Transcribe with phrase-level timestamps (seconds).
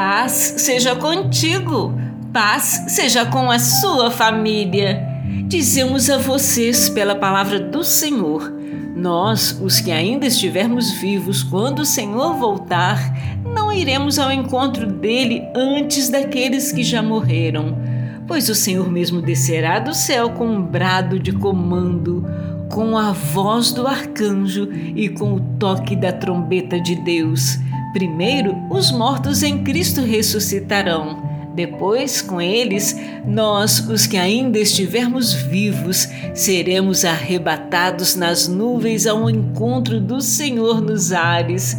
[0.00, 1.92] Paz seja contigo,
[2.32, 5.04] paz seja com a sua família.
[5.48, 8.48] Dizemos a vocês, pela palavra do Senhor,
[8.94, 13.12] nós, os que ainda estivermos vivos quando o Senhor voltar,
[13.44, 17.76] não iremos ao encontro dele antes daqueles que já morreram,
[18.24, 22.24] pois o Senhor mesmo descerá do céu com um brado de comando,
[22.70, 27.58] com a voz do arcanjo e com o toque da trombeta de Deus
[27.92, 31.26] Primeiro, os mortos em Cristo ressuscitarão.
[31.54, 32.96] Depois, com eles,
[33.26, 41.12] nós, os que ainda estivermos vivos, seremos arrebatados nas nuvens ao encontro do Senhor nos
[41.12, 41.76] ares.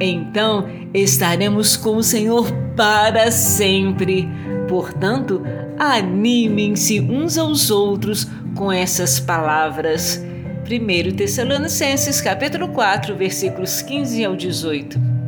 [0.00, 4.28] Então, estaremos com o Senhor para sempre.
[4.68, 5.42] Portanto,
[5.78, 10.20] animem-se uns aos outros com essas palavras.
[10.64, 15.19] 1 Tessalonicenses capítulo 4, versículos 15 ao 18.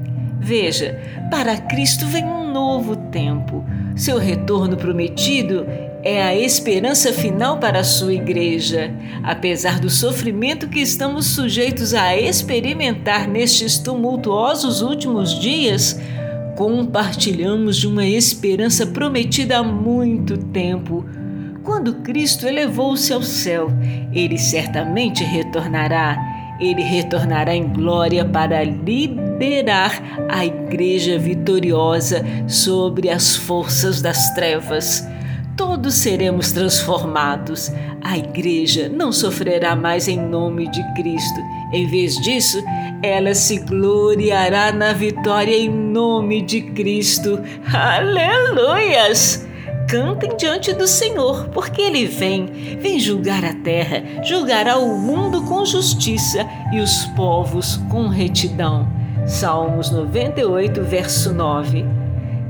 [0.43, 0.99] Veja,
[1.31, 3.65] para Cristo vem um novo tempo.
[3.95, 5.65] Seu retorno prometido
[6.03, 8.93] é a esperança final para a sua igreja.
[9.23, 16.01] Apesar do sofrimento que estamos sujeitos a experimentar nestes tumultuosos últimos dias,
[16.57, 21.05] compartilhamos de uma esperança prometida há muito tempo.
[21.63, 23.69] Quando Cristo elevou-se ao céu,
[24.13, 26.32] ele certamente retornará
[26.63, 35.05] ele retornará em glória para liderar a igreja vitoriosa sobre as forças das trevas.
[35.57, 37.71] Todos seremos transformados.
[38.01, 41.41] A igreja não sofrerá mais em nome de Cristo.
[41.73, 42.63] Em vez disso,
[43.03, 47.41] ela se gloriará na vitória em nome de Cristo.
[47.73, 49.52] Aleluias!
[49.93, 52.47] Cantem diante do Senhor, porque ele vem,
[52.81, 58.89] vem julgar a terra, julgará o mundo com justiça e os povos com retidão.
[59.27, 61.85] Salmos 98, verso 9.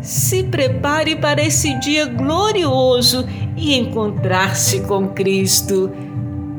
[0.00, 3.26] Se prepare para esse dia glorioso
[3.56, 5.90] e encontrar-se com Cristo.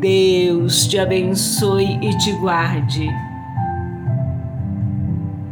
[0.01, 3.09] Deus te abençoe e te guarde.